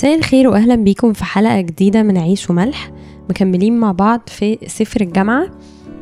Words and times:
مساء 0.00 0.18
الخير 0.18 0.48
واهلا 0.48 0.74
بيكم 0.74 1.12
في 1.12 1.24
حلقة 1.24 1.60
جديدة 1.60 2.02
من 2.02 2.18
عيش 2.18 2.50
وملح. 2.50 2.92
مكملين 3.30 3.78
مع 3.78 3.92
بعض 3.92 4.20
في 4.26 4.58
سفر 4.66 5.00
الجامعة. 5.00 5.50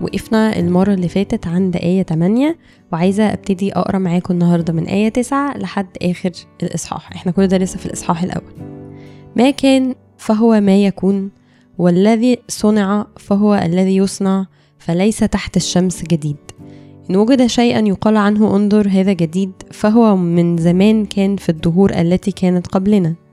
وقفنا 0.02 0.58
المرة 0.58 0.94
اللي 0.94 1.08
فاتت 1.08 1.46
عند 1.46 1.76
آية 1.76 2.02
8 2.02 2.56
وعايزة 2.92 3.32
أبتدي 3.32 3.72
أقرأ 3.72 3.98
معاكم 3.98 4.34
النهارده 4.34 4.72
من 4.72 4.84
آية 4.84 5.08
9 5.08 5.58
لحد 5.58 5.86
آخر 6.02 6.30
الإصحاح. 6.62 7.12
إحنا 7.12 7.32
كل 7.32 7.46
ده 7.46 7.58
لسه 7.58 7.78
في 7.78 7.86
الإصحاح 7.86 8.22
الأول. 8.22 8.52
ما 9.36 9.50
كان 9.50 9.94
فهو 10.16 10.60
ما 10.60 10.84
يكون 10.84 11.30
والذي 11.78 12.38
صنع 12.48 13.06
فهو 13.16 13.54
الذي 13.54 13.96
يصنع 13.96 14.46
فليس 14.78 15.18
تحت 15.18 15.56
الشمس 15.56 16.02
جديد. 16.02 16.36
إن 17.10 17.16
وجد 17.16 17.46
شيئا 17.46 17.88
يقال 17.88 18.16
عنه 18.16 18.56
انظر 18.56 18.88
هذا 18.88 19.12
جديد 19.12 19.52
فهو 19.70 20.16
من 20.16 20.56
زمان 20.56 21.04
كان 21.04 21.36
في 21.36 21.48
الدهور 21.48 21.90
التي 21.90 22.30
كانت 22.30 22.66
قبلنا. 22.66 23.27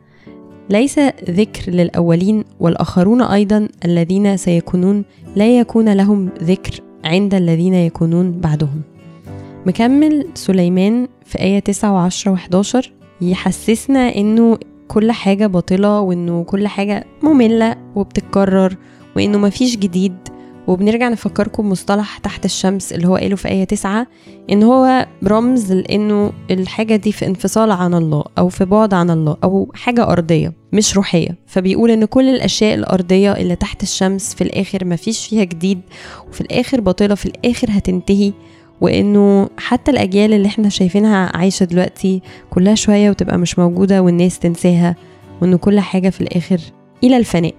ليس 0.70 1.00
ذكر 1.30 1.72
للأولين 1.72 2.44
والآخرون 2.60 3.22
أيضا 3.22 3.68
الذين 3.86 4.38
سيكونون 4.38 5.04
لا 5.36 5.60
يكون 5.60 5.94
لهم 5.94 6.30
ذكر 6.44 6.82
عند 7.06 7.34
الذين 7.34 7.74
يكونون 7.74 8.32
بعدهم. 8.32 8.82
مكمل 9.66 10.28
سليمان 10.34 11.08
في 11.26 11.40
آية 11.40 11.60
9 11.60 12.10
و10 12.10 12.38
و11 12.38 12.88
يحسسنا 13.22 14.16
إنه 14.16 14.58
كل 14.88 15.12
حاجة 15.12 15.48
باطلة 15.48 16.00
وإنه 16.00 16.44
كل 16.44 16.68
حاجة 16.68 17.06
مملة 17.24 17.76
وبتتكرر 17.96 18.78
وإنه 19.16 19.38
مفيش 19.38 19.78
جديد. 19.78 20.16
وبنرجع 20.68 21.10
نفكركم 21.10 21.70
مصطلح 21.70 22.18
تحت 22.18 22.46
الشمس 22.46 22.94
اللي 22.94 23.08
هو 23.08 23.16
قاله 23.16 23.36
في 23.36 23.48
آية 23.48 23.64
تسعة 23.64 24.08
إن 24.52 24.64
هو 24.64 25.08
رمز 25.24 25.74
لأنه 25.74 26.32
الحاجة 26.52 26.96
دي 26.96 27.12
في 27.12 27.28
انفصال 27.28 27.72
عن 27.72 27.94
الله 27.94 28.24
أو 28.38 28.50
في 28.50 28.66
بعد 28.66 28.94
عن 28.94 29.10
الله 29.10 29.38
أو 29.44 29.72
حاجة 29.76 30.04
أرضية 30.12 30.54
مش 30.74 30.96
روحية. 30.96 31.38
فبيقول 31.48 31.92
إن 31.92 32.06
كل 32.06 32.30
الأشياء 32.30 32.76
الأرضية 32.76 33.32
اللي 33.32 33.56
تحت 33.56 33.84
الشمس 33.84 34.36
في 34.36 34.44
الآخر 34.44 34.86
مفيش 34.86 35.28
فيها 35.28 35.44
جديد 35.44 35.82
وفي 36.30 36.42
الآخر 36.42 36.82
باطلة 36.82 37.16
في 37.16 37.26
الآخر 37.26 37.68
هتنتهي. 37.72 38.34
وإنه 38.82 39.50
حتى 39.58 39.92
الأجيال 39.92 40.34
اللي 40.34 40.48
إحنا 40.48 40.70
شايفينها 40.70 41.38
عايشة 41.38 41.64
دلوقتي 41.64 42.22
كلها 42.50 42.76
شوية 42.76 43.10
وتبقى 43.10 43.38
مش 43.38 43.60
موجودة 43.60 44.02
والناس 44.02 44.40
تنساها 44.40 44.96
وإنه 45.42 45.58
كل 45.58 45.80
حاجة 45.80 46.10
في 46.10 46.22
الآخر 46.22 46.60
إلى 47.04 47.18
الفناء. 47.18 47.56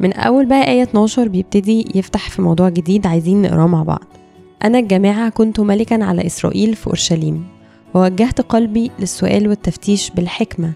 من 0.00 0.12
أول 0.12 0.46
بقى 0.46 0.70
آية 0.70 0.82
12 0.82 1.28
بيبتدي 1.28 1.88
يفتح 1.94 2.30
في 2.30 2.42
موضوع 2.42 2.68
جديد 2.68 3.06
عايزين 3.06 3.42
نقراه 3.42 3.66
مع 3.66 3.82
بعض. 3.82 4.04
أنا 4.64 4.78
الجماعة 4.78 5.28
كنت 5.28 5.60
ملكا 5.60 6.04
على 6.04 6.26
إسرائيل 6.26 6.74
في 6.74 6.86
أورشليم. 6.86 7.44
ووجهت 7.94 8.40
قلبي 8.40 8.90
للسؤال 8.98 9.48
والتفتيش 9.48 10.10
بالحكمة 10.10 10.72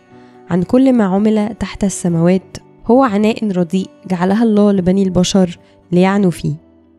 عن 0.51 0.63
كل 0.63 0.93
ما 0.93 1.05
عمل 1.05 1.55
تحت 1.55 1.85
السماوات. 1.85 2.57
هو 2.87 3.03
عناء 3.03 3.49
رديء 3.53 3.87
جعلها 4.11 4.45
الله 4.45 4.73
لبني 4.73 5.03
البشر 5.03 5.59
ليعنوا 5.93 6.31
فيه. 6.31 6.55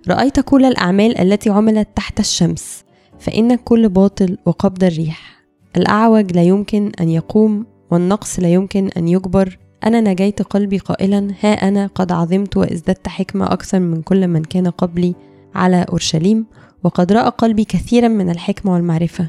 رأيت 0.10 0.40
كل 0.40 0.66
الأعمال 0.66 1.18
التي 1.18 1.50
عملت 1.50 1.88
تحت 1.96 2.20
الشمس 2.20 2.84
فإن 3.20 3.56
كل 3.56 3.90
باطل 3.90 4.38
وقبض 4.46 4.84
الريح. 4.84 5.42
الأعوج 5.78 6.32
لا 6.34 6.44
يمكن 6.44 6.92
أن 7.02 7.10
يقوم 7.10 7.66
والنقص 7.92 8.40
لا 8.40 8.54
يمكن 8.54 8.90
أن 8.98 9.08
يجبر. 9.08 9.58
أنا 9.84 10.02
نجيت 10.02 10.42
قلبي 10.42 10.78
قائلا 10.78 11.28
ها 11.44 11.68
أنا 11.68 11.88
قد 11.96 12.12
عظمت 12.12 12.58
وإزددت 12.58 13.08
حكمة 13.08 13.54
أكثر 13.54 13.80
من 13.80 14.02
كل 14.02 14.28
من 14.28 14.44
كان 14.44 14.68
قبلي 14.68 15.16
على 15.56 15.86
أورشليم 15.90 16.46
وقد 16.84 17.12
رأى 17.12 17.30
قلبي 17.30 17.64
كثيرا 17.64 18.08
من 18.08 18.30
الحكمة 18.30 18.74
والمعرفة. 18.74 19.28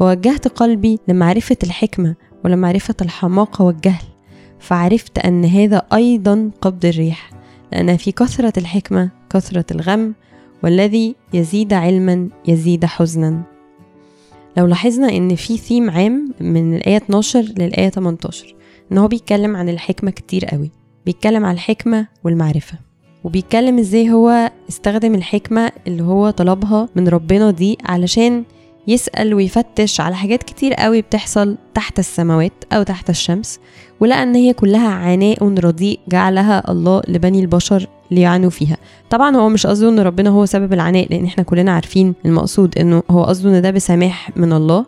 ووجهت 0.00 0.48
قلبي 0.48 0.98
لمعرفة 1.08 1.56
الحكمة 1.62 2.14
ولمعرفة 2.44 2.94
الحماقة 3.02 3.64
والجهل 3.64 4.04
فعرفت 4.60 5.18
أن 5.18 5.44
هذا 5.44 5.82
أيضا 5.92 6.50
قبض 6.60 6.86
الريح 6.86 7.30
لأن 7.72 7.96
في 7.96 8.12
كثرة 8.12 8.52
الحكمة 8.56 9.10
كثرة 9.30 9.64
الغم 9.70 10.14
والذي 10.62 11.14
يزيد 11.34 11.72
علما 11.72 12.28
يزيد 12.48 12.84
حزنا. 12.84 13.42
لو 14.56 14.66
لاحظنا 14.66 15.08
إن 15.08 15.34
في 15.34 15.56
ثيم 15.56 15.90
عام 15.90 16.34
من 16.40 16.76
الآية 16.76 16.96
12 16.96 17.40
للآية 17.40 17.88
18 17.88 18.54
إن 18.92 18.98
هو 18.98 19.08
بيتكلم 19.08 19.56
عن 19.56 19.68
الحكمة 19.68 20.10
كتير 20.10 20.44
قوي. 20.44 20.70
بيتكلم 21.06 21.44
عن 21.44 21.54
الحكمة 21.54 22.06
والمعرفة. 22.24 22.78
وبيتكلم 23.24 23.78
إزاي 23.78 24.10
هو 24.10 24.50
استخدم 24.68 25.14
الحكمة 25.14 25.72
اللي 25.86 26.02
هو 26.02 26.30
طلبها 26.30 26.88
من 26.96 27.08
ربنا 27.08 27.50
دي 27.50 27.78
علشان 27.84 28.44
يسأل 28.88 29.34
ويفتش 29.34 30.00
على 30.00 30.16
حاجات 30.16 30.42
كتير 30.42 30.74
قوي 30.74 31.02
بتحصل 31.02 31.56
تحت 31.74 31.98
السماوات 31.98 32.52
أو 32.72 32.82
تحت 32.82 33.10
الشمس 33.10 33.60
ولقى 34.00 34.22
إن 34.22 34.34
هي 34.34 34.52
كلها 34.52 34.88
عناء 34.88 35.44
رديء 35.44 36.00
جعلها 36.08 36.70
الله 36.70 37.02
لبني 37.08 37.40
البشر 37.40 37.86
ليعنوا 38.10 38.50
فيها. 38.50 38.76
طبعا 39.10 39.36
هو 39.36 39.48
مش 39.48 39.66
قصده 39.66 39.88
إن 39.88 40.00
ربنا 40.00 40.30
هو 40.30 40.46
سبب 40.46 40.72
العناء 40.72 41.06
لأن 41.10 41.24
إحنا 41.24 41.44
كلنا 41.44 41.72
عارفين 41.72 42.14
المقصود 42.26 42.78
إنه 42.78 43.02
هو 43.10 43.24
قصده 43.24 43.56
إن 43.56 43.62
ده 43.62 43.70
بسماح 43.70 44.36
من 44.36 44.52
الله 44.52 44.86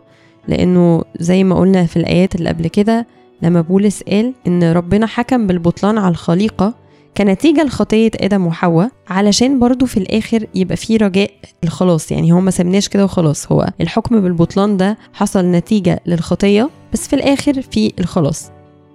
لأنه 0.49 1.05
زي 1.21 1.45
ما 1.45 1.55
قلنا 1.59 1.87
في 1.87 1.97
الآيات 1.97 2.35
اللي 2.35 2.49
قبل 2.49 2.67
كده 2.69 3.07
لما 3.43 3.61
بولس 3.61 4.03
قال 4.03 4.33
إن 4.47 4.73
ربنا 4.73 5.07
حكم 5.07 5.47
بالبطلان 5.47 5.99
على 5.99 6.11
الخليقة 6.13 6.75
كنتيجة 7.17 7.65
لخطية 7.65 8.11
آدم 8.17 8.47
وحواء 8.47 8.91
علشان 9.09 9.59
برضو 9.59 9.87
في 9.87 9.97
الآخر 9.97 10.47
يبقى 10.55 10.77
في 10.77 10.97
رجاء 10.97 11.31
الخلاص 11.65 12.13
يعني 12.13 12.33
هو 12.33 12.41
ما 12.41 12.51
سابناش 12.51 12.89
كده 12.89 13.05
وخلاص. 13.05 13.53
هو 13.53 13.69
الحكم 13.81 14.21
بالبطلان 14.21 14.77
ده 14.77 14.99
حصل 15.13 15.45
نتيجة 15.47 16.01
للخطية 16.07 16.71
بس 16.93 17.09
في 17.09 17.17
الآخر 17.17 17.63
في 17.63 17.93
الخلاص. 18.01 18.51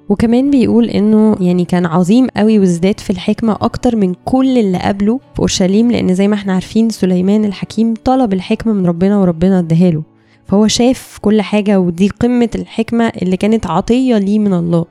وكمان 0.10 0.52
بيقول 0.52 0.90
إنه 0.90 1.36
يعني 1.40 1.66
كان 1.66 1.86
عظيم 1.86 2.28
قوي 2.38 2.60
وازداد 2.60 3.00
في 3.00 3.10
الحكمة 3.10 3.58
أكتر 3.62 3.96
من 3.96 4.14
كل 4.26 4.58
اللي 4.58 4.78
قبله 4.78 5.20
في 5.34 5.40
أورشليم 5.40 5.92
لأن 5.92 6.16
زي 6.16 6.28
ما 6.28 6.36
إحنا 6.36 6.54
عارفين 6.54 6.90
سليمان 6.90 7.46
الحكيم 7.46 7.94
طلب 8.06 8.34
الحكمة 8.34 8.74
من 8.74 8.86
ربنا 8.86 9.18
وربنا 9.18 9.60
اداها 9.60 9.92
له. 9.92 10.04
فهو 10.48 10.68
شاف 10.68 11.18
كل 11.22 11.42
حاجة 11.42 11.80
ودي 11.80 12.08
قمة 12.08 12.50
الحكمة 12.56 13.12
اللي 13.22 13.38
كانت 13.38 13.68
عطية 13.68 14.18
ليه 14.18 14.40
من 14.40 14.54
الله. 14.54 14.86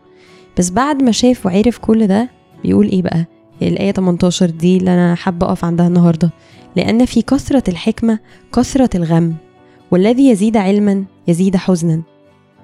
بس 0.59 0.71
بعد 0.71 1.03
ما 1.03 1.11
شاف 1.13 1.47
وعرف 1.47 1.79
كل 1.79 2.07
ده 2.07 2.31
بيقول 2.65 2.89
إيه 2.89 3.03
بقى؟ 3.03 3.27
الآية 3.63 3.93
18 3.93 4.51
دي 4.51 4.77
اللي 4.77 4.95
أنا 4.95 5.15
حابة 5.15 5.47
أقف 5.47 5.65
عندها 5.65 5.87
النهاردة. 5.89 6.31
لأن 6.77 7.05
في 7.05 7.23
كثرة 7.23 7.63
الحكمة 7.69 8.19
كثرة 8.55 8.91
الغم 8.97 9.35
والذي 9.91 10.29
يزيد 10.31 10.57
علما 10.57 11.05
يزيد 11.29 11.57
حزنا. 11.57 12.03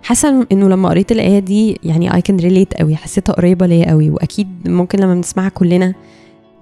حاسة 0.03 0.47
إنه 0.53 0.69
لما 0.69 0.89
قريت 0.89 1.13
الآية 1.13 1.39
دي 1.39 1.79
يعني 1.85 2.15
اي 2.15 2.23
كان 2.23 2.37
ريليت 2.37 2.75
قوي 2.75 2.97
حسيتها 2.97 3.33
قريبة 3.33 3.67
ليا 3.67 3.91
قوي 3.91 4.11
وأكيد 4.11 4.49
ممكن 4.69 4.99
لما 4.99 5.15
بنسمعها 5.15 5.49
كلنا 5.49 5.95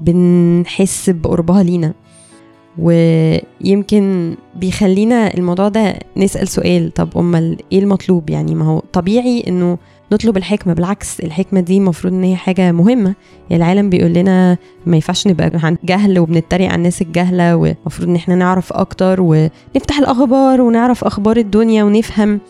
بنحس 0.00 1.10
بقربها 1.10 1.62
لينا. 1.62 1.92
ويمكن 2.78 4.34
بيخلينا 4.56 5.34
الموضوع 5.34 5.69
ده 5.69 5.94
نسأل 6.16 6.48
سؤال 6.48 6.94
طب 6.94 7.08
أمال 7.19 7.56
إيه 7.72 7.78
المطلوب؟ 7.78 8.31
يعني 8.31 8.54
ما 8.54 8.64
هو 8.64 8.82
طبيعي 8.92 9.44
إنه 9.48 9.78
نطلب 10.12 10.36
الحكمة 10.36 10.72
بالعكس 10.75 11.20
الحكمة 11.20 11.60
دي 11.60 11.76
المفروض 11.76 12.12
إن 12.12 12.25
هي 12.25 12.36
حاجة 12.36 12.72
مهمة. 12.72 13.14
العالم 13.53 13.91
بيقول 13.91 14.12
لنا 14.12 14.56
ما 14.86 14.97
ينفعش 14.97 15.26
نبقى 15.26 15.50
عن 15.62 15.76
جهل 15.84 16.19
وبنتريق 16.19 16.66
على 16.69 16.75
الناس 16.76 17.03
الجهلة 17.03 17.56
ومفروض 17.56 18.09
إن 18.09 18.16
إحنا 18.16 18.34
نعرف 18.34 18.72
أكتر 18.72 19.16
ونفتح 19.20 19.98
الأخبار 19.98 20.60
ونعرف 20.60 21.04
أخبار 21.04 21.36
الدنيا 21.36 21.84
ونفهم 21.84 22.41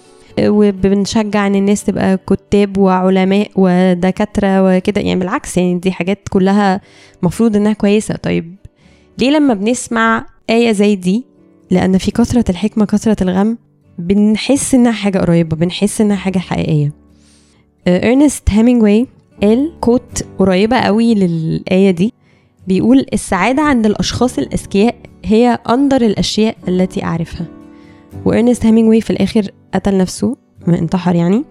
وبنشجع 0.41 1.47
إن 1.47 1.55
الناس 1.55 1.85
تبقى 1.85 2.19
كتاب 2.31 2.79
وعلماء 2.79 3.50
ودكاترة 3.56 4.77
وكده. 4.77 5.00
يعني 5.00 5.21
بالعكس 5.21 5.56
يعني 5.56 5.79
دي 5.79 5.93
حاجات 5.93 6.19
كلها 6.31 6.81
مفروض 7.23 7.56
إنها 7.56 7.73
كويسة. 7.73 8.17
طيب 8.17 8.55
ليه 9.19 9.31
لما 9.31 9.55
بنسمع 9.55 10.27
آية 10.51 10.73
زي 10.73 10.97
دي؟ 10.97 11.25
لأن 11.71 11.99
في 11.99 12.11
كثرة 12.11 12.45
الحكمة 12.51 12.85
كثرة 12.85 13.23
الغم 13.23 13.59
بنحس 13.99 14.75
إنها 14.75 14.93
حاجة 14.93 15.19
قريبة 15.19 15.57
بنحس 15.57 16.01
إنها 16.01 16.17
حاجة 16.17 16.39
حقيقية. 16.39 16.93
إرنست 17.89 18.51
هامينجواي 18.51 19.07
قال 19.43 19.73
quote 19.81 20.25
قريبة 20.39 20.77
قوي 20.77 21.15
للآية 21.15 21.91
دي. 21.91 22.12
بيقول 22.69 23.07
السعادة 23.12 23.62
عند 23.62 23.87
الأشخاص 23.87 24.39
الأذكياء 24.39 24.95
هي 25.25 25.59
أندر 25.71 26.03
الأشياء 26.03 26.57
التي 26.69 27.05
أعرفها. 27.05 27.47
وإرنست 28.25 28.67
هامينجواي 28.67 29.01
في 29.01 29.11
الآخر 29.11 29.51
قتل 29.75 29.99
نفسه 29.99 30.37
انتحر 30.69 31.15
يعني. 31.15 31.45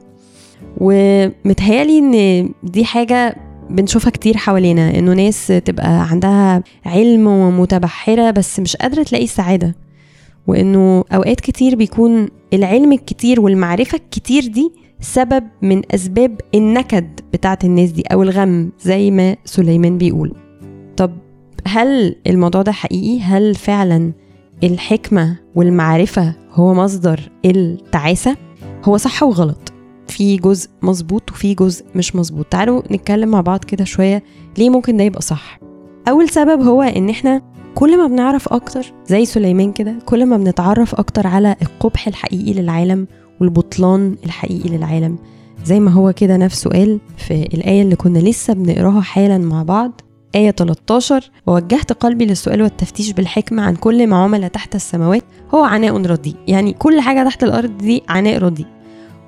ومتهيألي 0.78 2.00
إن 2.00 2.50
دي 2.64 2.86
حاجة 2.86 3.36
بنشوفها 3.70 4.10
كتير 4.12 4.38
حوالينا 4.38 5.00
إنه 5.00 5.14
ناس 5.14 5.48
تبقى 5.48 6.10
عندها 6.10 6.64
علم 6.86 7.28
ومتبحرة 7.28 8.32
بس 8.32 8.60
مش 8.60 8.76
قادرة 8.76 9.04
تلاقي 9.04 9.24
السعادة. 9.24 9.76
وإنه 10.48 11.04
أوقات 11.14 11.40
كتير 11.42 11.76
بيكون 11.76 12.28
العلم 12.54 12.94
الكتير 12.94 13.42
والمعرفة 13.42 13.96
الكتير 13.98 14.48
دي 14.48 14.72
سبب 15.02 15.44
من 15.62 15.82
أسباب 15.92 16.42
النكد 16.56 17.20
بتاعت 17.34 17.66
الناس 17.66 17.92
دي 17.92 18.04
أو 18.12 18.24
الغم 18.24 18.72
زي 18.82 19.12
ما 19.12 19.36
سليمان 19.46 19.98
بيقول. 19.98 20.34
طب 20.98 21.12
هل 21.68 22.16
الموضوع 22.28 22.62
ده 22.62 22.72
حقيقي؟ 22.72 23.20
هل 23.22 23.56
فعلا 23.56 24.12
الحكمة 24.64 25.36
والمعرفة 25.56 26.34
هو 26.52 26.74
مصدر 26.74 27.20
التعاسة؟ 27.46 28.38
هو 28.86 28.98
صح 28.98 29.24
وغلط. 29.24 29.74
في 30.12 30.38
جزء 30.38 30.70
مظبوط 30.82 31.32
وفي 31.32 31.54
جزء 31.54 31.86
مش 31.96 32.16
مظبوط. 32.16 32.46
تعالوا 32.46 32.82
نتكلم 32.92 33.30
مع 33.30 33.42
بعض 33.42 33.64
كده 33.64 33.84
شوية 33.84 34.24
ليه 34.58 34.70
ممكن 34.70 34.98
ده 34.98 35.04
يبقى 35.04 35.22
صح؟ 35.22 35.60
أول 36.08 36.30
سبب 36.30 36.62
هو 36.62 36.82
إن 36.82 37.10
إحنا 37.10 37.42
كل 37.76 37.98
ما 37.98 38.08
بنعرف 38.08 38.54
أكتر 38.54 38.94
زي 39.08 39.26
سليمان 39.26 39.72
كده 39.72 39.96
كل 40.06 40.26
ما 40.26 40.38
بنتعرف 40.38 40.96
أكتر 40.96 41.28
على 41.28 41.56
القبح 41.62 42.08
الحقيقي 42.08 42.54
للعالم 42.62 43.08
والبطلان 43.42 44.16
الحقيقي 44.26 44.70
للعالم. 44.70 45.18
زي 45.66 45.80
ما 45.80 45.92
هو 45.92 46.14
كده 46.14 46.38
نفسه 46.38 46.70
قال 46.70 47.00
في 47.18 47.34
الآية 47.54 47.82
اللي 47.82 47.96
كنا 47.96 48.20
لسه 48.20 48.54
بنقراها 48.54 49.02
حالا 49.02 49.38
مع 49.38 49.64
بعض. 49.64 50.02
آية 50.36 50.52
13 50.52 51.32
ووجهت 51.48 51.94
قلبي 51.94 52.26
للسؤال 52.26 52.62
والتفتيش 52.62 53.12
بالحكمة 53.14 53.62
عن 53.64 53.76
كل 53.76 54.08
ما 54.08 54.16
عمل 54.24 54.50
تحت 54.50 54.76
السماوات 54.76 55.24
هو 55.54 55.64
عناء 55.64 55.98
رديء 56.02 56.36
يعني 56.48 56.74
كل 56.74 57.02
حاجة 57.02 57.24
تحت 57.24 57.44
الأرض 57.44 57.78
دي 57.78 58.04
عناء 58.10 58.38
رديء 58.38 58.66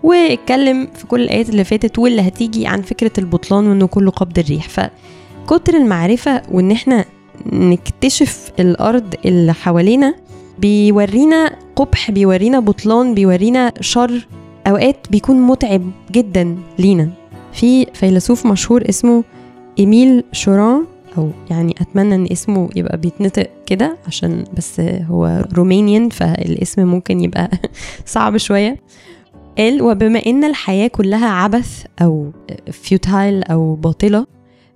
واتكلم 0.03 0.88
في 0.95 1.07
كل 1.07 1.21
الآيات 1.21 1.50
اللي 1.50 1.63
فاتت 1.63 2.00
واللي 2.00 2.21
هتيجي 2.27 2.68
عن 2.68 2.81
فكرة 2.81 3.12
البطلان 3.18 3.68
وإنه 3.68 3.88
كله 3.88 4.12
قبض 4.12 4.39
الريح. 4.39 4.68
فكتر 4.69 5.74
المعرفة 5.77 6.42
وإن 6.51 6.71
إحنا 6.71 7.06
نكتشف 7.45 8.51
الأرض 8.59 9.15
اللي 9.25 9.53
حوالينا 9.53 10.13
بيورينا 10.59 11.56
قبح 11.75 12.12
بيورينا 12.12 12.59
بطلان 12.59 13.13
بيورينا 13.13 13.74
شر 13.81 14.27
أوقات 14.68 15.07
بيكون 15.12 15.42
متعب 15.42 15.92
جدا 16.12 16.57
لينا. 16.80 17.09
في 17.54 17.86
فيلسوف 17.94 18.45
مشهور 18.47 18.89
اسمه 18.89 19.24
إيميل 19.80 20.24
شوران 20.31 20.86
أو 21.18 21.30
يعني 21.50 21.75
أتمنى 21.81 22.15
إن 22.15 22.27
اسمه 22.31 22.69
يبقى 22.75 22.97
بيتنطق 22.97 23.50
كده 23.65 23.97
عشان 24.07 24.44
بس 24.57 24.80
هو 24.80 25.45
رومانيان 25.54 26.09
فالاسم 26.09 26.83
ممكن 26.88 27.19
يبقى 27.21 27.50
صعب 28.06 28.38
شوية. 28.38 28.77
قال 29.57 29.81
وبما 29.81 30.21
إن 30.25 30.44
الحياة 30.44 30.88
كلها 30.88 31.27
عبث 31.30 31.86
أو 32.01 32.31
فيوتايل 32.71 33.44
أو 33.44 33.75
باطلة 33.75 34.25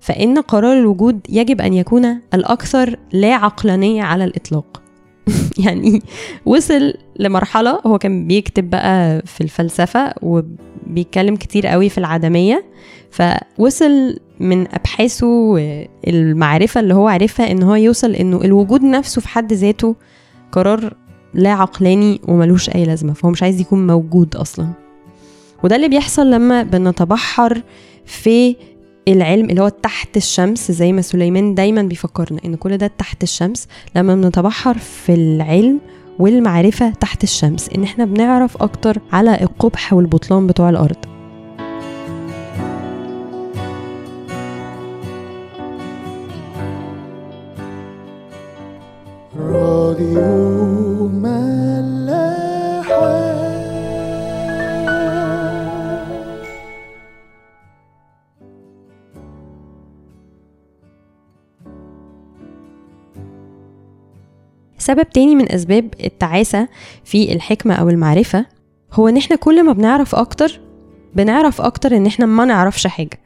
فإن 0.00 0.38
قرار 0.38 0.78
الوجود 0.78 1.20
يجب 1.28 1.60
أن 1.60 1.74
يكون 1.74 2.20
الأكثر 2.34 2.98
لا 3.12 3.34
عقلانية 3.34 4.02
على 4.02 4.24
الإطلاق. 4.24 4.82
يعني 5.64 6.02
وصل 6.46 6.94
لمرحلة 7.18 7.80
هو 7.86 7.98
كان 7.98 8.26
بيكتب 8.26 8.70
بقى 8.70 9.22
في 9.26 9.40
الفلسفة 9.40 10.14
وبيتكلم 10.22 11.36
كتير 11.36 11.66
قوي 11.66 11.88
في 11.88 11.98
العدمية 11.98 12.64
فوصل 13.10 14.18
من 14.40 14.74
أبحاثه 14.74 15.58
المعرفة 16.06 16.80
اللي 16.80 16.94
هو 16.94 17.08
عرفها 17.08 17.50
إن 17.50 17.62
هو 17.62 17.74
يوصل 17.74 18.10
إنه 18.10 18.40
الوجود 18.44 18.82
نفسه 18.82 19.20
في 19.20 19.28
حد 19.28 19.52
ذاته 19.52 19.96
قرار 20.52 20.94
لا 21.36 21.50
عقلاني 21.52 22.20
وملوش 22.28 22.70
أي 22.70 22.84
لازمة 22.84 23.12
فهو 23.12 23.30
مش 23.30 23.42
عايز 23.42 23.60
يكون 23.60 23.86
موجود 23.86 24.36
أصلا. 24.36 24.68
وده 25.64 25.76
اللي 25.76 25.88
بيحصل 25.88 26.30
لما 26.30 26.62
بنتبحر 26.62 27.62
في 28.04 28.56
العلم 29.08 29.50
اللي 29.50 29.62
هو 29.62 29.68
تحت 29.68 30.16
الشمس 30.16 30.72
زي 30.72 30.92
ما 30.92 31.02
سليمان 31.02 31.54
دايما 31.54 31.82
بيفكرنا 31.82 32.40
إن 32.44 32.54
كل 32.54 32.76
ده 32.76 32.90
تحت 32.98 33.22
الشمس. 33.22 33.68
لما 33.96 34.14
بنتبحر 34.14 34.78
في 34.78 35.14
العلم 35.14 35.80
والمعرفة 36.18 36.90
تحت 36.90 37.22
الشمس 37.22 37.68
إن 37.68 37.82
إحنا 37.82 38.04
بنعرف 38.04 38.62
أكتر 38.62 38.98
على 39.12 39.40
القبح 39.42 39.92
والبطلان 39.92 40.46
بتوع 40.46 40.70
الأرض. 40.70 40.96
راديو. 49.38 50.75
سبب 64.86 65.10
تاني 65.10 65.34
من 65.34 65.52
أسباب 65.52 65.94
التعاسة 66.04 66.68
في 67.04 67.32
الحكمة 67.32 67.74
أو 67.74 67.88
المعرفة 67.88 68.46
هو 68.92 69.08
إن 69.08 69.16
إحنا 69.16 69.36
كل 69.36 69.62
ما 69.64 69.72
بنعرف 69.72 70.14
أكتر 70.14 70.60
بنعرف 71.14 71.60
أكتر 71.60 71.96
إن 71.96 72.06
إحنا 72.06 72.26
ما 72.26 72.44
نعرفش 72.44 72.86
حاجة. 72.86 73.20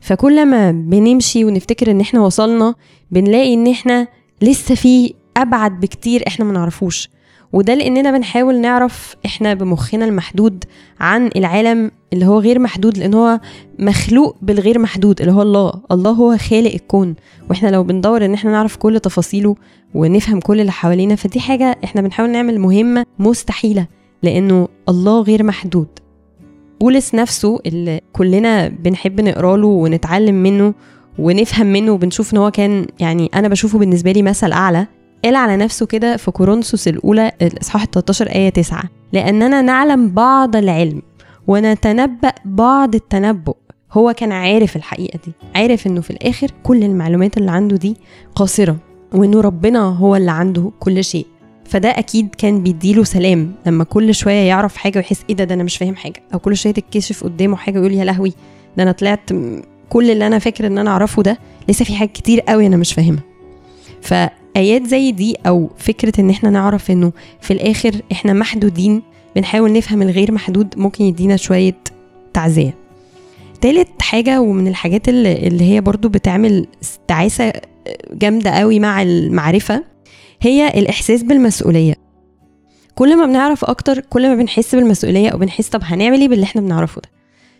فكل 0.00 0.46
ما 0.46 0.70
بنمشي 0.70 1.44
ونفتكر 1.44 1.90
إن 1.90 2.00
إحنا 2.00 2.20
وصلنا 2.20 2.74
بنلاقي 3.10 3.54
إن 3.54 3.66
إحنا 3.66 4.08
لسه 4.42 4.74
في 4.74 5.14
أبعد 5.36 5.80
بكتير 5.80 6.24
إحنا 6.26 6.44
ما 6.44 6.52
نعرفوش. 6.52 7.08
وده 7.52 7.74
لأننا 7.74 8.10
بنحاول 8.10 8.60
نعرف 8.60 9.16
إحنا 9.26 9.54
بمخنا 9.54 10.04
المحدود 10.04 10.64
عن 11.00 11.30
العالم 11.36 11.90
اللي 12.12 12.26
هو 12.26 12.38
غير 12.40 12.58
محدود 12.58 12.98
لأن 12.98 13.14
هو 13.14 13.40
مخلوق 13.78 14.36
بالغير 14.42 14.78
محدود 14.78 15.20
اللي 15.20 15.32
هو 15.32 15.42
الله. 15.42 15.72
الله 15.92 16.10
هو 16.10 16.36
خالق 16.36 16.72
الكون. 16.72 17.14
وإحنا 17.50 17.68
لو 17.68 17.82
بندور 17.84 18.24
إن 18.24 18.34
إحنا 18.34 18.50
نعرف 18.50 18.76
كل 18.76 19.00
تفاصيله 19.00 19.56
ونفهم 19.94 20.40
كل 20.40 20.60
اللي 20.60 20.72
حوالينا 20.72 21.14
فدي 21.16 21.40
حاجة 21.40 21.78
إحنا 21.84 22.00
بنحاول 22.02 22.30
نعمل 22.30 22.58
مهمة 22.58 23.06
مستحيلة 23.18 23.86
لأنه 24.22 24.68
الله 24.88 25.20
غير 25.22 25.42
محدود. 25.42 25.88
بولس 26.80 27.14
نفسه 27.14 27.60
اللي 27.66 28.00
كلنا 28.12 28.68
بنحب 28.68 29.20
نقرأ 29.20 29.56
له 29.56 29.66
ونتعلم 29.66 30.34
منه 30.34 30.74
ونفهم 31.18 31.66
منه 31.66 31.92
وبنشوف 31.92 32.32
إن 32.32 32.38
هو 32.38 32.50
كان 32.50 32.86
يعني 33.00 33.30
أنا 33.34 33.48
بشوفه 33.48 33.78
بالنسبة 33.78 34.12
لي 34.12 34.22
مثل 34.22 34.52
أعلى 34.52 34.86
قال 35.24 35.34
على 35.36 35.56
نفسه 35.56 35.86
كده 35.86 36.16
في 36.16 36.30
كورنثوس 36.30 36.88
الأولى 36.88 37.32
الإصحاح 37.42 37.84
13 37.84 38.28
آية 38.30 38.48
9 38.48 38.82
لأننا 39.12 39.62
نعلم 39.62 40.08
بعض 40.10 40.56
العلم 40.56 41.02
ونتنبأ 41.46 42.32
بعض 42.44 42.94
التنبؤ. 42.94 43.56
هو 43.92 44.12
كان 44.12 44.32
عارف 44.32 44.76
الحقيقة 44.76 45.18
دي 45.26 45.32
عارف 45.54 45.86
إنه 45.86 46.00
في 46.00 46.10
الآخر 46.10 46.48
كل 46.62 46.84
المعلومات 46.84 47.36
اللي 47.38 47.50
عنده 47.50 47.76
دي 47.76 47.96
قاصرة 48.34 48.76
وإنه 49.14 49.40
ربنا 49.40 49.78
هو 49.80 50.16
اللي 50.16 50.30
عنده 50.30 50.70
كل 50.80 51.04
شيء. 51.04 51.26
فده 51.64 51.88
أكيد 51.88 52.34
كان 52.38 52.62
بيديله 52.62 53.04
سلام 53.04 53.54
لما 53.66 53.84
كل 53.84 54.14
شوية 54.14 54.34
يعرف 54.48 54.76
حاجة 54.76 54.98
ويحس 54.98 55.24
إيه 55.30 55.36
ده 55.36 55.44
ده 55.44 55.54
أنا 55.54 55.62
مش 55.62 55.76
فاهم 55.76 55.96
حاجة 55.96 56.22
أو 56.34 56.38
كل 56.38 56.56
شوية 56.56 56.72
تتكشف 56.72 57.24
قدامه 57.24 57.56
حاجة 57.56 57.78
ويقول 57.78 57.92
يا 57.94 58.04
لهوي 58.04 58.32
ده 58.76 58.82
أنا 58.82 58.92
طلعت 58.92 59.30
كل 59.88 60.10
اللي 60.10 60.26
أنا 60.26 60.38
فاكر 60.38 60.66
إن 60.66 60.78
أنا 60.78 60.90
أعرفه 60.90 61.22
ده 61.22 61.38
لسه 61.68 61.84
في 61.84 61.94
حاجات 61.96 62.12
كتير 62.12 62.40
قوي 62.40 62.66
أنا 62.66 62.76
مش 62.76 62.92
فاهمها. 62.92 63.22
آيات 64.56 64.86
زي 64.86 65.12
دي 65.12 65.36
أو 65.46 65.70
فكرة 65.78 66.20
إن 66.20 66.30
إحنا 66.30 66.50
نعرف 66.50 66.90
إنه 66.90 67.12
في 67.40 67.52
الآخر 67.52 67.92
إحنا 68.12 68.32
محدودين 68.32 69.02
بنحاول 69.36 69.72
نفهم 69.72 70.02
الغير 70.02 70.32
محدود 70.32 70.74
ممكن 70.78 71.04
يدينا 71.04 71.36
شوية 71.36 71.76
تعزية. 72.34 72.74
تالت 73.60 74.02
حاجة 74.02 74.40
ومن 74.40 74.68
الحاجات 74.68 75.08
اللي, 75.08 75.64
هي 75.64 75.80
برضو 75.80 76.08
بتعمل 76.08 76.66
تعاسة 77.08 77.52
جامدة 78.12 78.50
قوي 78.50 78.78
مع 78.80 79.02
المعرفة 79.02 79.84
هي 80.40 80.68
الإحساس 80.68 81.22
بالمسؤولية. 81.22 81.94
كل 82.94 83.18
ما 83.18 83.26
بنعرف 83.26 83.64
أكتر 83.64 84.00
كل 84.00 84.28
ما 84.28 84.34
بنحس 84.34 84.74
بالمسؤولية 84.74 85.28
أو 85.28 85.38
بنحس 85.38 85.68
طب 85.68 85.80
هنعمل 85.84 86.20
إيه 86.20 86.28
باللي 86.28 86.44
إحنا 86.44 86.60
بنعرفه 86.60 87.00
ده؟ 87.00 87.08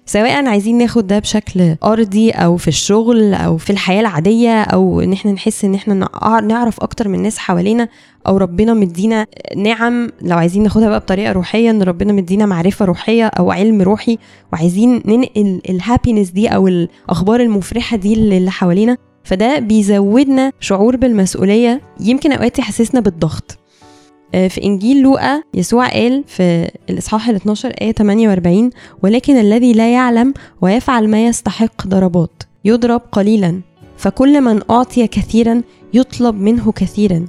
سواء 0.06 0.47
عايزين 0.47 0.78
ناخد 0.78 1.06
ده 1.06 1.18
بشكل 1.18 1.76
أرضي 1.85 2.30
أو 2.30 2.56
في 2.56 2.68
الشغل 2.68 3.35
أو 3.35 3.56
في 3.56 3.71
الحياة 3.71 4.00
العادية 4.00 4.62
أو 4.62 5.00
إن 5.00 5.12
إحنا 5.12 5.32
نحس 5.32 5.64
إن 5.64 5.75
إحنا 5.75 6.09
نعرف 6.42 6.80
أكتر 6.80 7.09
من 7.09 7.14
الناس 7.14 7.38
حوالينا 7.38 7.88
أو 8.26 8.37
ربنا 8.37 8.75
مدينا 8.75 9.26
نعم 9.56 10.11
لو 10.23 10.37
عايزين 10.37 10.62
ناخدها 10.62 10.88
بقى 10.88 11.00
بطريقة 11.00 11.32
روحية 11.32 11.71
إن 11.71 11.82
ربنا 11.82 12.12
مدينا 12.12 12.47
معرفة 12.47 12.85
روحية 12.85 13.26
أو 13.26 13.50
علم 13.50 13.82
روحي 13.82 14.18
وعايزين 14.52 15.02
ننقل 15.06 15.61
الهابينس 15.71 16.30
دي 16.30 16.49
أو 16.49 16.68
الأخبار 16.68 17.40
المفرحة 17.40 17.97
دي 17.97 18.14
اللي 18.14 18.50
حوالينا 18.50 18.97
فده 19.25 19.59
بيزودنا 19.59 20.52
شعور 20.61 20.97
بالمسؤولية 20.97 21.80
يمكن 22.00 22.32
أوقات 22.32 22.59
يحسسنا 22.59 23.00
بالضغط. 23.00 23.59
في 24.33 24.65
إنجيل 24.65 25.03
لوقا 25.03 25.43
يسوع 25.55 25.89
قال 25.89 26.25
في 26.27 26.71
الإصحاح 26.91 27.29
ال 27.29 27.35
12 27.35 27.69
آية 27.83 27.93
48 27.93 28.71
ولكن 29.03 29.37
الذي 29.37 29.73
لا 29.73 29.93
يعلم 29.93 30.35
ويفعل 30.61 31.09
ما 31.09 31.27
يستحق 31.27 31.87
ضربات 31.87 32.43
يضرب 32.65 33.01
قليلا 33.12 33.61
فكل 33.97 34.41
من 34.41 34.61
أعطي 34.71 35.07
كثيرا 35.07 35.62
يطلب 35.95 36.35
منه 36.35 36.73
كثيرا 36.73 37.27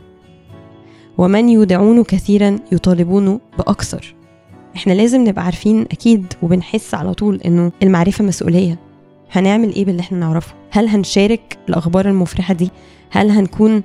ومن 1.18 1.50
يودعون 1.50 2.04
كثيرا 2.04 2.60
يطالبون 2.72 3.40
بأكثر. 3.58 4.16
إحنا 4.76 4.94
لازم 4.94 5.22
نبقى 5.28 5.46
عارفين 5.46 5.82
أكيد 5.82 6.34
وبنحس 6.42 6.94
على 6.94 7.14
طول 7.14 7.42
إنه 7.46 7.72
المعرفة 7.84 8.24
مسؤولية. 8.24 8.80
هنعمل 9.32 9.74
إيه 9.74 9.86
باللي 9.86 10.00
إحنا 10.00 10.18
نعرفه؟ 10.20 10.54
هل 10.72 10.88
هنشارك 10.88 11.58
الأخبار 11.70 12.08
المفرحة 12.10 12.54
دي؟ 12.54 12.70
هل 13.10 13.30
هنكون 13.32 13.84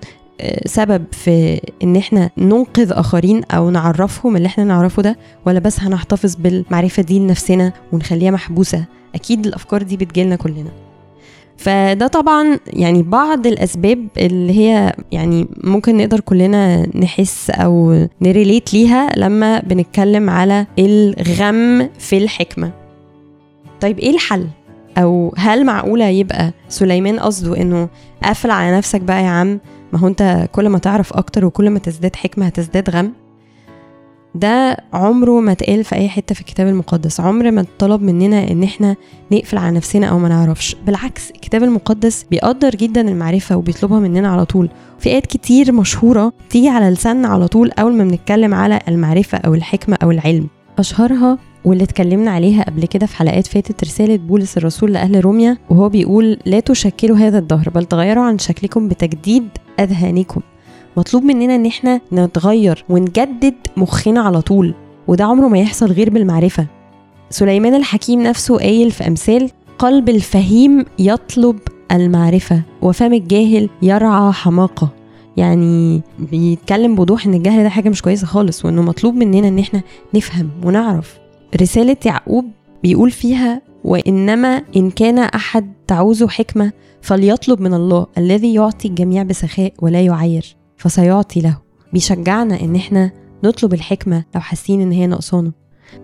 سبب 0.66 1.04
في 1.12 1.60
إن 1.82 1.96
إحنا 1.96 2.30
ننقذ 2.38 2.92
آخرين 2.92 3.44
أو 3.44 3.70
نعرفهم 3.70 4.36
اللي 4.36 4.46
إحنا 4.46 4.64
نعرفه 4.64 5.02
ده 5.02 5.16
ولا 5.46 5.58
بس 5.58 5.80
هنحتفظ 5.80 6.34
بالمعرفة 6.34 7.02
دي 7.02 7.18
لنفسنا 7.18 7.72
ونخليها 7.92 8.30
محبوسة؟ 8.30 8.84
أكيد 9.14 9.46
الأفكار 9.46 9.82
دي 9.82 9.96
بتجيلنا 9.96 10.36
كلنا. 10.36 10.70
فده 11.56 12.06
طبعا 12.06 12.58
يعني 12.66 13.02
بعض 13.02 13.46
الأسباب 13.46 14.06
اللي 14.16 14.52
هي 14.58 14.92
يعني 15.12 15.48
ممكن 15.64 15.96
نقدر 15.96 16.20
كلنا 16.20 16.86
نحس 16.96 17.50
أو 17.50 18.06
نريليت 18.22 18.74
ليها 18.74 19.10
لما 19.16 19.60
بنتكلم 19.60 20.30
على 20.30 20.66
الغم 20.78 21.88
في 21.98 22.18
الحكمة. 22.18 22.70
طيب 23.80 23.98
إيه 23.98 24.10
الحل؟ 24.10 24.46
أو 24.98 25.34
هل 25.36 25.64
معقولة 25.66 26.04
يبقى 26.04 26.52
سليمان 26.68 27.18
قصده 27.20 27.56
إنه 27.62 27.88
قافل 28.24 28.50
على 28.50 28.76
نفسك 28.76 29.00
بقى 29.00 29.22
يا 29.24 29.28
عم 29.28 29.60
ما 29.92 29.98
هو 29.98 30.08
انت 30.08 30.48
كل 30.52 30.68
ما 30.68 30.78
تعرف 30.78 31.12
أكتر 31.12 31.44
وكل 31.44 31.70
ما 31.70 31.78
تزداد 31.78 32.16
حكمة 32.16 32.46
هتزداد 32.46 32.90
غم. 32.90 33.12
ده 34.34 34.76
عمره 34.92 35.40
ما 35.40 35.52
اتقال 35.52 35.84
في 35.84 35.94
اي 35.94 36.08
حتة 36.08 36.34
في 36.34 36.40
الكتاب 36.40 36.66
المقدس. 36.68 37.20
عمر 37.20 37.50
ما 37.50 37.64
طلب 37.78 38.02
مننا 38.02 38.50
ان 38.50 38.62
إحنا 38.62 38.96
نقفل 39.32 39.58
على 39.58 39.76
نفسنا 39.76 40.06
أو 40.06 40.18
ما 40.18 40.28
نعرفش. 40.28 40.76
بالعكس 40.86 41.30
الكتاب 41.30 41.62
المقدس 41.62 42.24
بيقدر 42.30 42.70
جدا 42.70 43.00
المعرفة 43.00 43.56
وبيطلبها 43.56 43.98
مننا 44.00 44.28
على 44.28 44.44
طول. 44.44 44.68
في 44.98 45.08
آيات 45.08 45.26
كتير 45.26 45.72
مشهورة 45.72 46.32
تيجي 46.50 46.68
على 46.68 46.90
لساننا 46.90 47.28
على 47.28 47.48
طول 47.48 47.70
أول 47.70 47.92
ما 47.92 48.04
بنتكلم 48.04 48.54
على 48.54 48.80
المعرفة 48.88 49.38
أو 49.38 49.54
الحكمة 49.54 49.98
أو 50.02 50.10
العلم. 50.10 50.46
أشهرها 50.78 51.38
واللي 51.68 51.84
اتكلمنا 51.84 52.30
عليها 52.30 52.62
قبل 52.62 52.86
كده 52.86 53.06
في 53.06 53.16
حلقات 53.16 53.46
فاتت 53.46 53.84
رسالة 53.84 54.16
بولس 54.16 54.56
الرسول 54.58 54.92
لأهل 54.92 55.24
روميا 55.24 55.58
وهو 55.70 55.88
بيقول 55.88 56.38
لا 56.46 56.60
تشكلوا 56.60 57.16
هذا 57.16 57.38
الدهر 57.38 57.70
بل 57.70 57.84
تغيروا 57.84 58.24
عن 58.24 58.38
شكلكم 58.38 58.88
بتجديد 58.88 59.48
أذهانكم. 59.80 60.40
مطلوب 60.96 61.22
مننا 61.22 61.54
إن 61.54 61.66
إحنا 61.66 62.00
نتغير 62.12 62.84
ونجدد 62.88 63.54
مخنا 63.76 64.20
على 64.20 64.40
طول 64.40 64.74
وده 65.08 65.24
عمره 65.24 65.48
ما 65.48 65.58
يحصل 65.58 65.92
غير 65.92 66.10
بالمعرفة. 66.10 66.66
سليمان 67.30 67.74
الحكيم 67.74 68.22
نفسه 68.22 68.58
قايل 68.58 68.90
في 68.90 69.06
أمثال 69.06 69.50
قلب 69.78 70.08
الفهيم 70.08 70.84
يطلب 70.98 71.58
المعرفة 71.92 72.62
وفم 72.82 73.12
الجاهل 73.12 73.68
يرعى 73.82 74.32
حماقة. 74.32 74.88
يعني 75.36 76.02
بيتكلم 76.18 76.94
بوضوح 76.94 77.26
إن 77.26 77.34
الجهل 77.34 77.62
ده 77.62 77.68
حاجة 77.68 77.88
مش 77.88 78.02
كويسة 78.02 78.26
خالص 78.26 78.64
وإنه 78.64 78.82
مطلوب 78.82 79.14
مننا 79.14 79.48
إن 79.48 79.58
إحنا 79.58 79.82
نفهم 80.14 80.50
ونعرف. 80.64 81.18
رسالة 81.56 81.96
يعقوب 82.06 82.44
بيقول 82.82 83.10
فيها 83.10 83.62
وإنما 83.84 84.62
إن 84.76 84.90
كان 84.90 85.18
أحد 85.18 85.72
تعوزه 85.86 86.28
حكمة 86.28 86.72
فليطلب 87.02 87.60
من 87.60 87.74
الله 87.74 88.06
الذي 88.18 88.54
يعطي 88.54 88.88
الجميع 88.88 89.22
بسخاء 89.22 89.72
ولا 89.82 90.00
يعير 90.00 90.56
فسيعطي 90.76 91.40
له. 91.40 91.58
بيشجعنا 91.92 92.60
إن 92.60 92.76
إحنا 92.76 93.10
نطلب 93.44 93.74
الحكمة 93.74 94.24
لو 94.34 94.40
حاسين 94.40 94.80
إن 94.80 94.92
هي 94.92 95.06
ناقصانا. 95.06 95.52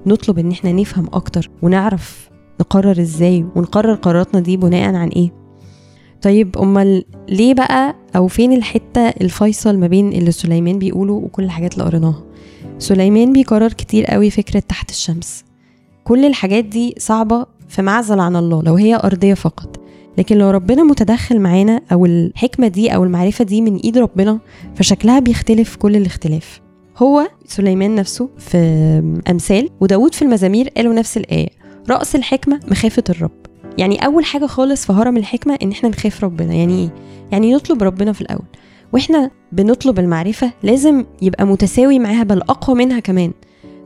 نطلب 0.06 0.38
إن 0.38 0.50
إحنا 0.50 0.72
نفهم 0.72 1.06
أكتر 1.12 1.50
ونعرف 1.62 2.30
نقرر 2.60 3.00
إزاي 3.00 3.46
ونقرر 3.56 3.94
قراراتنا 3.94 4.40
دي 4.40 4.56
بناء 4.56 4.94
عن 4.94 5.08
إيه. 5.08 5.32
طيب 6.22 6.58
أمال 6.58 7.04
ليه 7.28 7.54
بقى 7.54 7.96
أو 8.16 8.26
فين 8.28 8.52
الحتة 8.52 9.00
الفيصل 9.08 9.78
ما 9.78 9.86
بين 9.86 10.12
اللي 10.12 10.30
سليمان 10.32 10.78
بيقوله 10.78 11.12
وكل 11.12 11.44
الحاجات 11.44 11.72
اللي 11.74 11.84
قريناها؟ 11.84 12.22
سليمان 12.78 13.32
بيكرر 13.32 13.72
كتير 13.72 14.04
قوي 14.04 14.30
فكرة 14.30 14.60
تحت 14.68 14.90
الشمس. 14.90 15.44
كل 16.04 16.24
الحاجات 16.24 16.64
دي 16.64 16.94
صعبة 16.98 17.46
في 17.68 17.82
معزل 17.82 18.20
عن 18.20 18.36
الله 18.36 18.62
لو 18.62 18.74
هي 18.74 18.96
أرضية 18.96 19.34
فقط. 19.34 19.80
لكن 20.18 20.38
لو 20.38 20.50
ربنا 20.50 20.82
متدخل 20.82 21.40
معانا 21.40 21.80
أو 21.92 22.06
الحكمة 22.06 22.68
دي 22.68 22.94
أو 22.94 23.04
المعرفة 23.04 23.44
دي 23.44 23.60
من 23.60 23.76
إيد 23.76 23.98
ربنا 23.98 24.38
فشكلها 24.74 25.18
بيختلف 25.18 25.76
كل 25.76 25.96
الاختلاف. 25.96 26.60
هو 26.96 27.28
سليمان 27.46 27.94
نفسه 27.94 28.28
في 28.38 28.58
أمثال 29.30 29.70
وداود 29.80 30.14
في 30.14 30.22
المزامير 30.22 30.68
قالوا 30.68 30.94
نفس 30.94 31.16
الآية 31.16 31.48
رأس 31.90 32.16
الحكمة 32.16 32.60
مخافة 32.70 33.04
الرب. 33.10 33.30
يعني 33.78 34.06
أول 34.06 34.24
حاجة 34.24 34.46
خالص 34.46 34.86
في 34.86 34.92
هرم 34.92 35.16
الحكمة 35.16 35.58
إن 35.62 35.70
إحنا 35.70 35.88
نخاف 35.88 36.24
ربنا. 36.24 36.54
يعني 36.54 36.82
إيه؟ 36.82 36.94
يعني 37.32 37.54
نطلب 37.54 37.82
ربنا 37.82 38.12
في 38.12 38.20
الأول. 38.20 38.46
وإحنا 38.94 39.30
بنطلب 39.52 39.98
المعرفة 39.98 40.50
لازم 40.62 41.04
يبقى 41.22 41.46
متساوي 41.46 41.98
معاها 41.98 42.22
بل 42.22 42.38
أقوى 42.40 42.76
منها 42.76 43.00
كمان. 43.00 43.32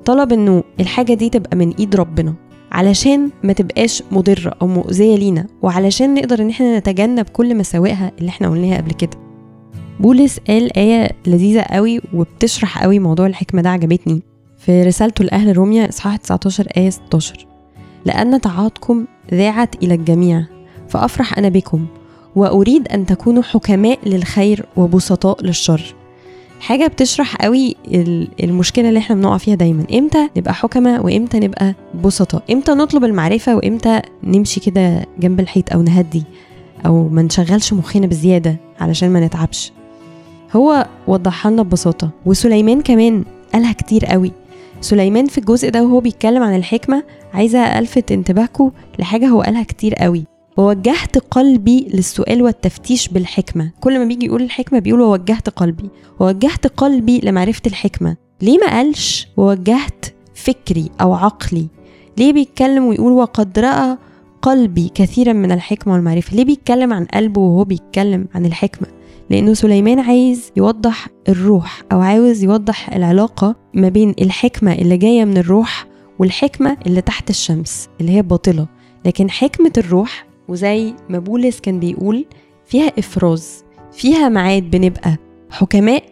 طلب 0.05 0.33
إنه 0.33 0.65
الحاجة 0.81 1.15
دي 1.15 1.29
تبقى 1.29 1.57
من 1.57 1.73
إيد 1.79 1.97
ربنا 1.97 2.35
علشان 2.73 3.31
ما 3.45 3.53
تبقاش 3.53 4.03
مضرة 4.13 4.55
أو 4.63 4.67
مؤذية 4.67 5.17
لينا 5.17 5.47
وعلشان 5.63 6.15
نقدر 6.15 6.43
إن 6.43 6.51
إحنا 6.51 6.79
نتجنب 6.79 7.29
كل 7.29 7.55
مساوئها 7.57 8.13
اللي 8.19 8.29
إحنا 8.29 8.51
قلناها 8.51 8.77
قبل 8.77 8.93
كده. 8.93 9.17
بولس 10.01 10.39
قال 10.49 10.77
آية 10.79 11.11
لذيذة 11.27 11.63
قوي 11.63 12.01
وبتشرح 12.15 12.83
قوي 12.83 12.99
موضوع 12.99 13.27
الحكمة 13.27 13.63
ده 13.63 13.71
عجبتني. 13.71 14.23
في 14.59 14.83
رسالته 14.83 15.25
لأهل 15.25 15.57
روميا 15.57 15.89
إصحاح 15.89 16.17
19 16.17 16.67
آية 16.77 16.91
16 16.91 17.47
لأن 18.05 18.39
طاعاتكم 18.39 19.07
ذاعت 19.35 19.83
إلى 19.83 19.95
الجميع 19.95 20.45
فأفرح 20.89 21.39
أنا 21.39 21.49
بكم 21.49 21.87
وأريد 22.37 22.89
أن 22.89 23.07
تكونوا 23.07 23.43
حكماء 23.43 23.99
للخير 24.07 24.67
وبسطاء 24.77 25.45
للشر. 25.45 25.95
حاجة 26.61 26.87
بتشرح 26.87 27.37
قوي 27.37 27.77
المشكلة 28.43 28.89
اللي 28.89 28.99
إحنا 28.99 29.17
بنقع 29.17 29.39
فيها 29.39 29.55
دايما. 29.55 29.85
إمتى 29.95 30.29
نبقى 30.37 30.55
حكماء 30.55 31.05
وإمتى 31.05 31.39
نبقى 31.41 31.75
بسطاء؟ 32.05 32.43
إمتى 32.51 32.73
نطلب 32.73 33.05
المعرفة 33.05 33.57
وإمتى 33.57 34.01
نمشي 34.25 34.61
كده 34.61 35.07
جنب 35.19 35.41
الحيط 35.41 35.73
أو 35.73 35.83
نهدي 35.83 36.23
أو 36.87 37.09
ما 37.09 37.23
نشغلش 37.23 37.73
مخنا 37.73 38.07
بزيادة 38.07 38.57
علشان 38.81 39.11
ما 39.11 39.27
نتعبش؟ 39.27 39.73
هو 40.57 40.87
وضحها 41.07 41.53
لنا 41.53 41.63
ببساطة. 41.63 42.11
وسليمان 42.27 42.81
كمان 42.81 43.25
قالها 43.53 43.73
كتير 43.73 44.07
قوي. 44.07 44.33
سليمان 44.81 45.27
في 45.27 45.39
الجزء 45.39 45.71
ده 45.71 45.83
وهو 45.83 46.01
بيتكلم 46.01 46.43
عن 46.43 46.57
الحكمة 46.57 47.03
عايزة 47.35 47.79
ألفت 47.79 48.13
انتباهكم 48.13 48.71
لحاجة 48.99 49.27
هو 49.27 49.43
قالها 49.43 49.63
كتير 49.63 49.95
قوي. 49.95 50.25
ووجهت 50.59 51.19
قلبي 51.19 51.87
للسؤال 51.95 52.43
والتفتيش 52.43 53.09
بالحكمة. 53.09 53.71
كل 53.81 53.99
ما 53.99 54.05
بيجي 54.05 54.27
يقول 54.27 54.43
الحكمة 54.43 54.79
بيقول 54.79 55.01
ووجهت 55.01 55.49
قلبي. 55.49 55.91
ووجهت 56.21 56.67
قلبي 56.67 57.21
لمعرفة 57.25 57.63
الحكمة. 57.67 58.17
ليه 58.43 58.59
ما 58.59 58.67
قالش 58.67 59.29
ووجهت 59.37 60.07
فكري 60.35 60.91
أو 61.01 61.15
عقلي؟ 61.15 61.67
ليه 62.19 62.33
بيتكلم 62.33 62.85
ويقول 62.85 63.13
وقد 63.13 63.59
رأى 63.59 63.97
قلبي 64.43 64.91
كثيرا 64.95 65.33
من 65.33 65.53
الحكمة 65.53 65.93
والمعرفة؟ 65.93 66.37
ليه 66.37 66.45
بيتكلم 66.45 66.93
عن 66.93 67.05
قلبه 67.05 67.41
وهو 67.41 67.65
بيتكلم 67.65 68.27
عن 68.35 68.47
الحكمة؟ 68.47 68.89
لأنه 69.31 69.55
سليمان 69.55 69.99
عايز 69.99 70.53
يوضح 70.57 71.09
الروح 71.29 71.83
أو 71.93 72.01
عاوز 72.01 72.45
يوضح 72.45 72.89
العلاقة 72.93 73.57
ما 73.75 73.89
بين 73.89 74.15
الحكمة 74.21 74.73
اللي 74.73 74.97
جاية 74.97 75.25
من 75.25 75.37
الروح 75.37 75.87
والحكمة 76.19 76.77
اللي 76.87 77.01
تحت 77.01 77.31
الشمس 77.31 77.89
اللي 78.01 78.13
هي 78.13 78.23
باطلة 78.23 78.67
لكن 79.05 79.31
حكمة 79.31 79.73
الروح 79.79 80.28
وزي 80.49 80.95
ما 81.09 81.19
بولس 81.19 81.61
كان 81.61 81.81
بيقول 81.81 82.25
فيها 82.67 82.93
إفراز 82.99 83.65
فيها 83.93 84.29
معاد 84.29 84.71
بنبقى 84.71 85.17
حكماء 85.51 86.03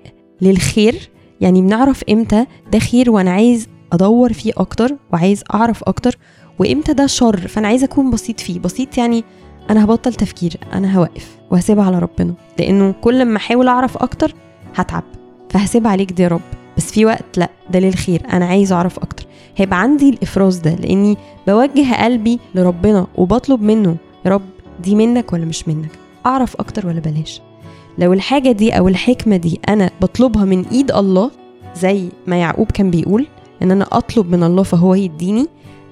للخير. 0.41 1.11
يعني 1.41 1.63
بنعرف 1.63 2.03
إمتى 2.11 2.47
ده 2.73 2.79
خير 2.79 3.11
وأنا 3.11 3.31
عايز 3.31 3.69
أدور 3.93 4.33
فيه 4.33 4.53
أكتر 4.57 4.97
وعايز 5.13 5.45
أعرف 5.55 5.85
أكتر 5.85 6.19
وإمتى 6.59 6.93
ده 6.93 7.07
شر. 7.07 7.37
فأنا 7.49 7.69
عايز 7.69 7.83
أكون 7.85 8.11
بسيط 8.11 8.41
فيه. 8.41 8.59
بسيط 8.59 8.99
يعني 8.99 9.25
أنا 9.71 9.85
هبطل 9.85 10.15
تفكير 10.15 10.57
أنا 10.73 10.99
هوقف 10.99 11.37
وهسيبها 11.51 11.85
على 11.85 11.99
ربنا. 11.99 12.35
لأنه 12.59 12.93
كل 13.01 13.25
ما 13.25 13.37
أحاول 13.37 13.69
أعرف 13.69 13.97
أكتر 13.97 14.35
هتعب. 14.75 15.05
فهسيبها 15.51 15.91
عليك 15.91 16.13
دي 16.13 16.23
يا 16.23 16.29
رب. 16.29 16.41
بس 16.77 16.93
في 16.93 17.05
وقت 17.05 17.39
لأ 17.39 17.51
ده 17.71 17.79
للخير. 17.79 18.23
أنا 18.33 18.45
عايز 18.45 18.73
أعرف 18.73 18.99
أكتر. 18.99 19.27
هيبقى 19.57 19.81
عندي 19.83 20.09
الإفراز 20.11 20.57
ده 20.59 20.75
لأني 20.75 21.17
بوجه 21.47 22.05
قلبي 22.05 22.39
لربنا 22.55 23.07
وبطلب 23.17 23.63
منه 23.63 23.97
يا 24.27 24.31
رب 24.31 24.43
دي 24.83 24.95
منك 24.95 25.33
ولا 25.33 25.45
مش 25.45 25.69
منك؟ 25.69 25.91
أعرف 26.27 26.57
أكتر 26.57 26.87
ولا 26.87 27.01
بلاش. 27.01 27.41
لو 27.99 28.13
الحاجة 28.13 28.53
دي 28.53 28.73
أو 28.73 28.89
الحكمة 28.89 29.37
دي 29.37 29.61
أنا 29.69 29.91
بطلبها 30.01 30.45
من 30.45 30.65
إيد 30.67 30.91
الله 30.91 31.31
زي 31.77 32.09
ما 32.27 32.37
يعقوب 32.37 32.71
كان 32.71 32.91
بيقول 32.91 33.27
إن 33.63 33.71
أنا 33.71 33.87
أطلب 33.93 34.31
من 34.31 34.43
الله 34.43 34.63
فهو 34.63 34.95
يديني 34.95 35.47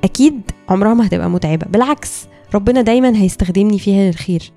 أكيد 0.05 0.41
عمرها 0.69 0.95
ما 0.95 1.07
هتبقى 1.07 1.31
متعبة. 1.31 1.67
بالعكس 1.67 2.27
ربنا 2.55 2.83
دايما 2.83 3.17
هيستخدمني 3.17 3.79
فيها 3.79 4.07
للخير. 4.07 4.53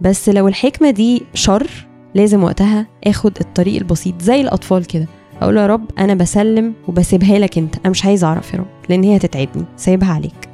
بس 0.00 0.28
لو 0.28 0.48
الحكمة 0.48 0.90
دي 0.90 1.22
شر 1.34 1.70
لازم 2.14 2.44
وقتها 2.44 2.86
آخد 3.04 3.32
الطريق 3.40 3.76
البسيط 3.76 4.22
زي 4.22 4.40
الأطفال 4.40 4.84
كده. 4.84 5.06
أقول 5.42 5.56
يا 5.56 5.66
رب 5.66 5.84
أنا 5.98 6.14
بسلم 6.14 6.74
وبسيبها 6.88 7.38
لك 7.38 7.58
أنت. 7.58 7.76
أنا 7.78 7.90
مش 7.90 8.04
عايز 8.04 8.24
أعرف 8.24 8.54
يا 8.54 8.58
رب 8.58 8.66
لأن 8.88 9.04
هي 9.04 9.16
هتتعبني. 9.16 9.64
سايبها 9.76 10.12
عليك. 10.12 10.45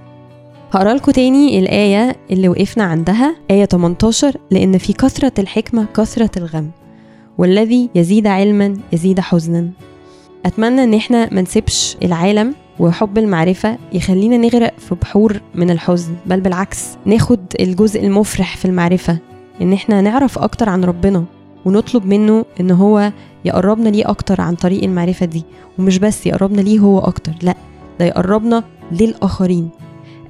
هقرأ 0.72 0.94
لكم 0.94 1.12
تاني 1.12 1.58
الآية 1.58 2.16
اللي 2.30 2.48
وقفنا 2.48 2.84
عندها 2.84 3.36
آية 3.50 3.64
18 3.64 4.36
لأن 4.50 4.78
في 4.78 4.92
كثرة 4.92 5.32
الحكمة 5.38 5.86
كثرة 5.96 6.30
الغم. 6.36 6.70
والذي 7.38 7.90
يزيد 7.94 8.26
علما 8.26 8.76
يزيد 8.92 9.20
حزنا. 9.20 9.70
أتمنى 10.46 10.84
إن 10.84 10.94
إحنا 10.94 11.34
ما 11.34 11.40
نسيبش 11.42 11.96
العالم 12.02 12.54
وحب 12.78 13.18
المعرفة 13.18 13.78
يخلينا 13.92 14.36
نغرق 14.36 14.74
في 14.78 14.94
بحور 14.94 15.40
من 15.54 15.70
الحزن 15.70 16.14
بل 16.26 16.40
بالعكس 16.40 16.88
ناخد 17.06 17.40
الجزء 17.60 18.04
المفرح 18.04 18.56
في 18.56 18.64
المعرفة. 18.64 19.18
إن 19.62 19.72
إحنا 19.72 20.00
نعرف 20.00 20.38
أكتر 20.38 20.68
عن 20.68 20.84
ربنا 20.84 21.24
ونطلب 21.64 22.06
منه 22.06 22.44
إن 22.60 22.70
هو 22.70 23.12
يقربنا 23.44 23.88
ليه 23.88 24.10
أكتر 24.10 24.40
عن 24.40 24.54
طريق 24.54 24.84
المعرفة 24.84 25.26
دي. 25.26 25.44
ومش 25.78 25.98
بس 25.98 26.26
يقربنا 26.26 26.60
ليه 26.60 26.78
هو 26.78 26.98
أكتر 26.98 27.32
لأ 27.42 27.54
ده 28.00 28.04
يقربنا 28.06 28.64
للآخرين. 28.92 29.68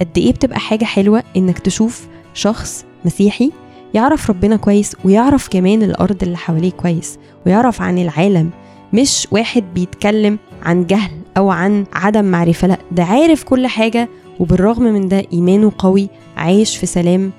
قد 0.02 0.18
إيه 0.18 0.32
بتبقى 0.32 0.60
حاجة 0.60 0.84
حلوة 0.84 1.22
إنك 1.36 1.58
تشوف 1.58 2.06
شخص 2.34 2.84
مسيحي 3.04 3.50
يعرف 3.94 4.30
ربنا 4.30 4.56
كويس 4.56 4.96
ويعرف 5.04 5.48
كمان 5.48 5.82
الأرض 5.82 6.22
اللي 6.22 6.36
حواليه 6.36 6.70
كويس 6.70 7.18
ويعرف 7.46 7.82
عن 7.82 7.98
العالم 7.98 8.50
مش 8.92 9.28
واحد 9.30 9.64
بيتكلم 9.74 10.38
عن 10.62 10.86
جهل 10.86 11.10
أو 11.36 11.50
عن 11.50 11.84
عدم 11.92 12.24
معرفة 12.24 12.68
لأ 12.68 12.78
ده 12.92 13.04
عارف 13.04 13.44
كل 13.44 13.66
حاجة 13.66 14.08
وبالرغم 14.40 14.82
من 14.82 15.08
ده 15.08 15.22
إيمانه 15.32 15.72
قوي 15.78 16.08
عايش 16.36 16.76
في 16.76 16.86
سلام 16.86 17.30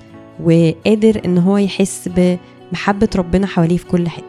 وقادر 0.44 1.20
إن 1.24 1.38
هو 1.38 1.56
يحس 1.56 2.08
بمحبة 2.16 3.08
ربنا 3.16 3.46
حواليه 3.46 3.76
في 3.76 3.86
كل 3.86 4.08
حتة. 4.08 4.24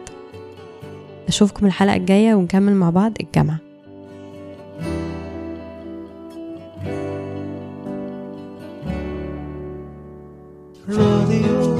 أشوفكم 1.28 1.66
الحلقة 1.66 1.96
الجاية 1.96 2.34
ونكمل 2.34 2.74
مع 2.74 2.90
بعض 2.90 3.12
الجامعة. 3.20 3.58
rodeo. 10.88 11.75